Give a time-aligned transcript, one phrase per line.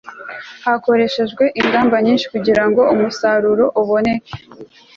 [0.65, 4.33] hakoreshejwe ingamba nyinshi kugirango umusaruro uboneke